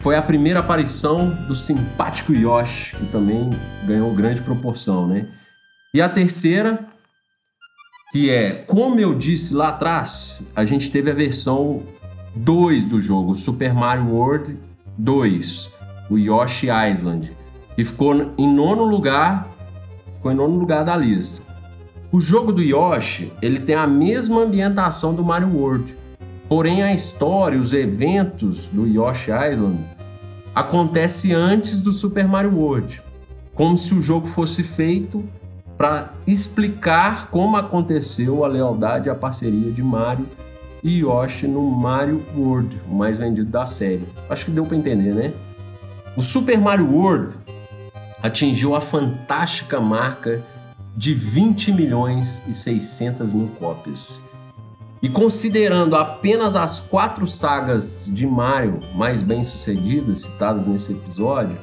foi 0.00 0.16
a 0.16 0.22
primeira 0.22 0.58
aparição 0.58 1.30
do 1.46 1.54
simpático 1.54 2.34
Yoshi, 2.34 2.96
que 2.96 3.06
também 3.06 3.50
ganhou 3.86 4.12
grande 4.14 4.42
proporção, 4.42 5.06
né? 5.06 5.28
E 5.94 6.02
a 6.02 6.08
terceira, 6.08 6.88
que 8.10 8.28
é, 8.28 8.52
como 8.66 8.98
eu 8.98 9.14
disse 9.14 9.54
lá 9.54 9.68
atrás, 9.68 10.50
a 10.56 10.64
gente 10.64 10.90
teve 10.90 11.10
a 11.10 11.14
versão 11.14 11.84
2 12.34 12.86
do 12.86 13.00
jogo, 13.00 13.34
Super 13.34 13.72
Mario 13.72 14.08
World 14.08 14.58
2, 14.98 15.70
o 16.12 16.18
Yoshi 16.18 16.68
Island, 16.68 17.32
que 17.74 17.82
ficou 17.82 18.32
em 18.36 18.52
nono 18.52 18.84
lugar, 18.84 19.48
ficou 20.12 20.30
em 20.30 20.34
nono 20.34 20.58
lugar 20.58 20.84
da 20.84 20.94
lista. 20.94 21.50
O 22.12 22.20
jogo 22.20 22.52
do 22.52 22.60
Yoshi, 22.60 23.32
ele 23.40 23.58
tem 23.58 23.74
a 23.74 23.86
mesma 23.86 24.42
ambientação 24.42 25.14
do 25.14 25.24
Mario 25.24 25.56
World. 25.56 25.96
Porém, 26.48 26.82
a 26.82 26.92
história, 26.92 27.58
os 27.58 27.72
eventos 27.72 28.68
do 28.68 28.86
Yoshi 28.86 29.30
Island 29.30 29.78
acontece 30.54 31.32
antes 31.32 31.80
do 31.80 31.90
Super 31.90 32.28
Mario 32.28 32.58
World, 32.58 33.00
como 33.54 33.78
se 33.78 33.94
o 33.94 34.02
jogo 34.02 34.26
fosse 34.26 34.62
feito 34.62 35.24
para 35.78 36.12
explicar 36.26 37.30
como 37.30 37.56
aconteceu 37.56 38.44
a 38.44 38.48
lealdade 38.48 39.08
e 39.08 39.10
a 39.10 39.14
parceria 39.14 39.72
de 39.72 39.82
Mario 39.82 40.28
e 40.84 40.98
Yoshi 40.98 41.46
no 41.46 41.62
Mario 41.62 42.22
World, 42.36 42.78
o 42.86 42.94
mais 42.94 43.16
vendido 43.16 43.50
da 43.50 43.64
série. 43.64 44.06
Acho 44.28 44.44
que 44.44 44.50
deu 44.50 44.66
para 44.66 44.76
entender, 44.76 45.14
né? 45.14 45.32
O 46.14 46.20
Super 46.20 46.60
Mario 46.60 46.92
World 46.92 47.38
atingiu 48.22 48.74
a 48.74 48.82
fantástica 48.82 49.80
marca 49.80 50.42
de 50.94 51.14
20 51.14 51.72
milhões 51.72 52.42
e 52.46 52.52
600 52.52 53.32
mil 53.32 53.48
cópias. 53.58 54.22
E 55.00 55.08
considerando 55.08 55.96
apenas 55.96 56.54
as 56.54 56.82
quatro 56.82 57.26
sagas 57.26 58.10
de 58.12 58.26
Mario 58.26 58.80
mais 58.94 59.22
bem 59.22 59.42
sucedidas 59.42 60.18
citadas 60.18 60.66
nesse 60.66 60.92
episódio, 60.92 61.56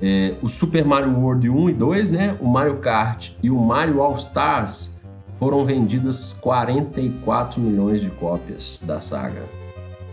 é, 0.00 0.34
o 0.40 0.48
Super 0.48 0.86
Mario 0.86 1.14
World 1.14 1.48
1 1.50 1.70
e 1.70 1.74
2, 1.74 2.12
né, 2.12 2.38
o 2.40 2.48
Mario 2.48 2.78
Kart 2.78 3.32
e 3.42 3.50
o 3.50 3.58
Mario 3.58 4.00
All 4.00 4.14
Stars 4.14 4.98
foram 5.34 5.62
vendidas 5.62 6.32
44 6.32 7.60
milhões 7.60 8.00
de 8.00 8.08
cópias 8.08 8.80
da 8.82 8.98
saga. 8.98 9.42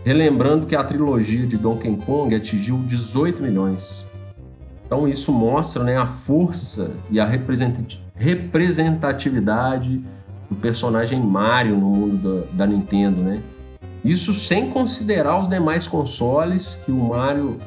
Relembrando 0.04 0.66
que 0.66 0.76
a 0.76 0.84
trilogia 0.84 1.46
de 1.46 1.56
Donkey 1.56 1.96
Kong 2.04 2.34
atingiu 2.34 2.76
18 2.78 3.42
milhões. 3.42 4.06
Então 4.84 5.08
isso 5.08 5.32
mostra 5.32 5.82
né, 5.82 5.96
a 5.96 6.04
força 6.04 6.90
e 7.10 7.18
a 7.18 7.24
representatividade 7.24 10.04
do 10.50 10.56
personagem 10.56 11.18
Mario 11.20 11.76
no 11.76 11.88
mundo 11.88 12.18
da, 12.18 12.42
da 12.64 12.66
Nintendo, 12.66 13.22
né? 13.22 13.40
Isso 14.04 14.34
sem 14.34 14.68
considerar 14.68 15.40
os 15.40 15.48
demais 15.48 15.86
consoles 15.86 16.74
que 16.84 16.92
o 16.92 16.96
Mario 16.96 17.58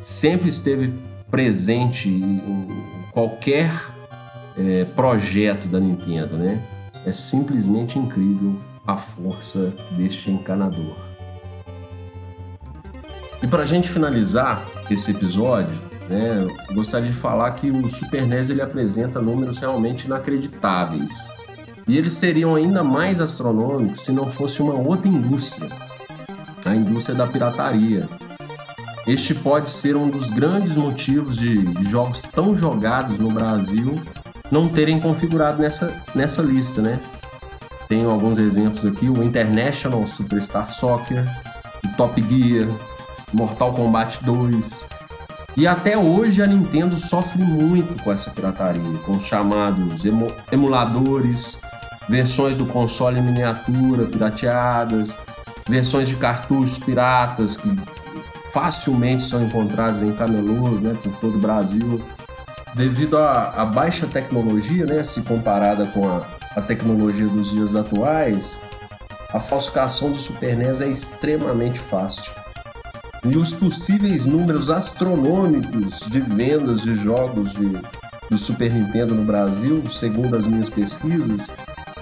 sempre 0.00 0.48
esteve 0.48 0.94
presente 1.28 2.08
em 2.08 2.68
qualquer 3.10 3.72
é, 4.56 4.84
projeto 4.84 5.66
da 5.66 5.80
Nintendo, 5.80 6.36
né? 6.36 6.62
É 7.04 7.10
simplesmente 7.10 7.98
incrível 7.98 8.54
a 8.86 8.96
força 8.96 9.72
deste 9.96 10.30
encanador. 10.30 10.94
E 13.42 13.46
para 13.46 13.62
a 13.62 13.66
gente 13.66 13.88
finalizar 13.88 14.64
esse 14.88 15.10
episódio, 15.10 15.74
né? 16.08 16.46
Gostaria 16.72 17.10
de 17.10 17.16
falar 17.16 17.50
que 17.52 17.70
o 17.70 17.88
Super 17.88 18.26
NES 18.26 18.50
ele 18.50 18.62
apresenta 18.62 19.20
números 19.20 19.58
realmente 19.58 20.06
inacreditáveis. 20.06 21.12
E 21.86 21.98
eles 21.98 22.12
seriam 22.12 22.54
ainda 22.54 22.84
mais 22.84 23.20
astronômicos 23.20 24.02
se 24.02 24.12
não 24.12 24.30
fosse 24.30 24.62
uma 24.62 24.74
outra 24.74 25.08
indústria, 25.08 25.68
a 26.64 26.74
indústria 26.74 27.16
da 27.16 27.26
pirataria. 27.26 28.08
Este 29.06 29.34
pode 29.34 29.68
ser 29.68 29.96
um 29.96 30.08
dos 30.08 30.30
grandes 30.30 30.76
motivos 30.76 31.36
de, 31.36 31.64
de 31.64 31.90
jogos 31.90 32.22
tão 32.22 32.54
jogados 32.54 33.18
no 33.18 33.30
Brasil 33.30 34.00
não 34.48 34.68
terem 34.68 35.00
configurado 35.00 35.60
nessa, 35.60 36.00
nessa 36.14 36.40
lista, 36.40 36.80
né? 36.80 37.00
Tenho 37.88 38.10
alguns 38.10 38.38
exemplos 38.38 38.86
aqui: 38.86 39.08
o 39.08 39.24
International 39.24 40.06
Superstar 40.06 40.68
Soccer, 40.68 41.24
o 41.84 41.88
Top 41.96 42.22
Gear, 42.28 42.68
Mortal 43.32 43.72
Kombat 43.72 44.24
2, 44.24 44.86
e 45.54 45.66
até 45.66 45.98
hoje 45.98 46.42
a 46.42 46.46
Nintendo 46.46 46.96
sofre 46.96 47.42
muito 47.42 48.02
com 48.02 48.10
essa 48.10 48.30
pirataria, 48.30 48.98
com 49.04 49.12
os 49.12 49.24
chamados 49.24 50.02
emuladores, 50.50 51.58
versões 52.08 52.56
do 52.56 52.64
console 52.64 53.18
em 53.18 53.22
miniatura 53.22 54.06
pirateadas, 54.06 55.14
versões 55.68 56.08
de 56.08 56.16
cartuchos 56.16 56.78
piratas 56.78 57.58
que 57.58 57.70
facilmente 58.50 59.22
são 59.22 59.44
encontrados 59.44 60.00
em 60.00 60.12
camelôs 60.12 60.80
né, 60.80 60.96
por 61.02 61.12
todo 61.16 61.36
o 61.36 61.40
Brasil. 61.40 62.02
Devido 62.74 63.18
à, 63.18 63.66
baixa 63.66 64.06
tecnologia, 64.06 64.86
né, 64.86 65.02
se 65.02 65.20
comparada 65.20 65.84
com 65.88 66.08
a, 66.08 66.22
a 66.56 66.62
tecnologia 66.62 67.26
dos 67.26 67.50
dias 67.50 67.76
atuais, 67.76 68.58
a 69.30 69.38
falsificação 69.38 70.10
do 70.10 70.18
Super 70.18 70.56
NES 70.56 70.80
é 70.80 70.88
extremamente 70.88 71.78
fácil 71.78 72.41
e 73.24 73.36
os 73.36 73.54
possíveis 73.54 74.26
números 74.26 74.68
astronômicos 74.68 76.00
de 76.10 76.20
vendas 76.20 76.82
de 76.82 76.94
jogos 76.94 77.52
de, 77.52 77.80
do 78.28 78.36
Super 78.36 78.72
Nintendo 78.72 79.14
no 79.14 79.24
Brasil, 79.24 79.88
segundo 79.88 80.36
as 80.36 80.46
minhas 80.46 80.68
pesquisas, 80.68 81.50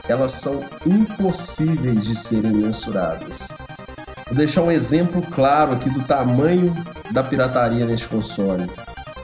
elas 0.08 0.32
são 0.32 0.64
impossíveis 0.86 2.06
de 2.06 2.16
serem 2.16 2.52
mensuradas. 2.52 3.48
Vou 4.26 4.36
deixar 4.36 4.62
um 4.62 4.70
exemplo 4.70 5.22
claro 5.22 5.72
aqui 5.72 5.90
do 5.90 6.02
tamanho 6.02 6.74
da 7.10 7.22
pirataria 7.22 7.84
neste 7.84 8.08
console. 8.08 8.70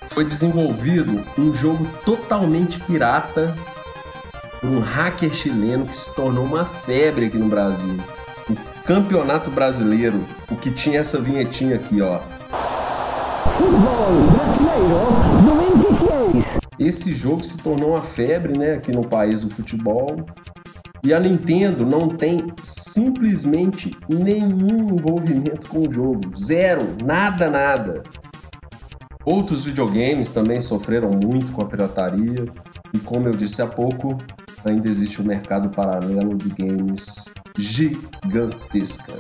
Foi 0.09 0.25
desenvolvido 0.25 1.25
um 1.39 1.55
jogo 1.55 1.87
totalmente 2.05 2.79
pirata 2.81 3.57
por 4.61 4.69
um 4.69 4.81
hacker 4.81 5.33
chileno 5.33 5.87
que 5.87 5.97
se 5.97 6.15
tornou 6.15 6.45
uma 6.45 6.65
febre 6.65 7.27
aqui 7.27 7.39
no 7.39 7.49
Brasil. 7.49 7.97
O 8.87 8.95
Campeonato 8.95 9.51
Brasileiro, 9.51 10.25
o 10.49 10.55
que 10.55 10.71
tinha 10.71 11.01
essa 11.01 11.21
vinhetinha 11.21 11.75
aqui, 11.75 12.01
ó. 12.01 12.21
Futebol 13.43 14.13
brasileiro 14.31 15.43
do 15.43 15.91
23. 16.39 16.61
Esse 16.79 17.13
jogo 17.13 17.43
se 17.43 17.59
tornou 17.59 17.91
uma 17.91 18.03
febre, 18.03 18.57
né, 18.57 18.75
aqui 18.75 18.93
no 18.93 19.05
país 19.05 19.41
do 19.41 19.51
futebol. 19.51 20.25
E 21.03 21.13
a 21.13 21.19
Nintendo 21.19 21.85
não 21.85 22.07
tem 22.07 22.53
simplesmente 22.63 23.91
nenhum 24.09 24.91
envolvimento 24.91 25.67
com 25.67 25.81
o 25.81 25.91
jogo. 25.91 26.21
Zero, 26.39 26.87
nada, 27.05 27.51
nada. 27.51 28.05
Outros 29.25 29.65
videogames 29.65 30.31
também 30.31 30.61
sofreram 30.61 31.11
muito 31.11 31.51
com 31.51 31.61
a 31.61 31.67
pirataria. 31.67 32.47
E 32.95 33.01
como 33.01 33.27
eu 33.27 33.33
disse 33.33 33.61
há 33.61 33.67
pouco, 33.67 34.17
ainda 34.65 34.89
existe 34.89 35.21
um 35.21 35.25
mercado 35.25 35.71
paralelo 35.71 36.37
de 36.37 36.51
games 36.51 37.35
gigantesca. 37.59 39.15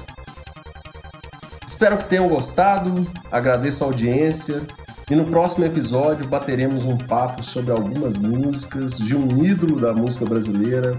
Espero 1.67 1.99
que 1.99 2.07
tenham 2.07 2.29
gostado, 2.29 3.07
agradeço 3.31 3.85
a 3.85 3.87
audiência 3.87 4.63
e 5.11 5.15
no 5.15 5.27
próximo 5.27 5.65
episódio 5.65 6.27
bateremos 6.27 6.85
um 6.85 6.97
papo 6.97 7.43
sobre 7.43 7.71
algumas 7.71 8.17
músicas 8.17 8.99
de 8.99 9.15
um 9.15 9.45
ídolo 9.45 9.81
da 9.81 9.93
música 9.93 10.25
brasileira 10.25 10.99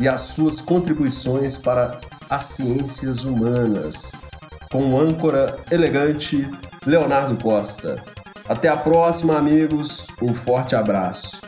e 0.00 0.08
as 0.08 0.22
suas 0.22 0.60
contribuições 0.60 1.56
para 1.56 2.00
as 2.28 2.42
ciências 2.42 3.24
humanas, 3.24 4.12
com 4.70 4.92
o 4.92 5.00
âncora 5.00 5.58
elegante 5.70 6.50
Leonardo 6.84 7.36
Costa. 7.42 8.02
Até 8.48 8.68
a 8.68 8.76
próxima, 8.76 9.36
amigos. 9.36 10.06
Um 10.22 10.34
forte 10.34 10.76
abraço. 10.76 11.45